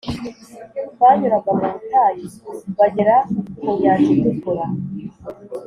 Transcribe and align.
banyuraga 0.99 1.51
mu 1.59 1.65
butayu 1.73 2.25
bagera 2.77 3.15
ku 3.61 3.69
Nyanja 3.79 4.09
Itukura 4.15 4.65